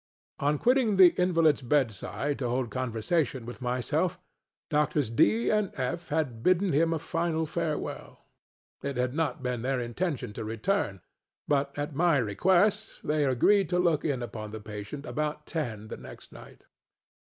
On 0.39 0.57
quitting 0.57 0.95
the 0.95 1.11
invalidŌĆÖs 1.11 1.69
bed 1.69 1.91
side 1.91 2.39
to 2.39 2.49
hold 2.49 2.71
conversation 2.71 3.45
with 3.45 3.61
myself, 3.61 4.17
Doctors 4.71 5.11
DŌĆöŌĆö 5.11 5.53
and 5.55 5.71
FŌĆöŌĆö 5.73 6.07
had 6.09 6.41
bidden 6.41 6.73
him 6.73 6.91
a 6.91 6.97
final 6.97 7.45
farewell. 7.45 8.25
It 8.81 8.97
had 8.97 9.13
not 9.13 9.43
been 9.43 9.61
their 9.61 9.79
intention 9.79 10.33
to 10.33 10.43
return; 10.43 11.01
but, 11.47 11.77
at 11.77 11.93
my 11.93 12.17
request, 12.17 13.01
they 13.07 13.25
agreed 13.25 13.69
to 13.69 13.77
look 13.77 14.03
in 14.03 14.23
upon 14.23 14.49
the 14.49 14.59
patient 14.59 15.05
about 15.05 15.45
ten 15.45 15.89
the 15.89 15.97
next 15.97 16.31
night. 16.31 16.65